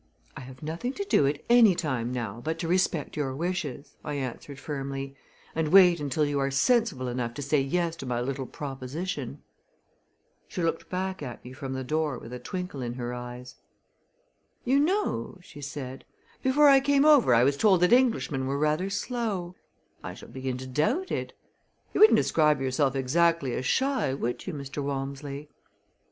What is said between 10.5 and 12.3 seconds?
looked back at me from the door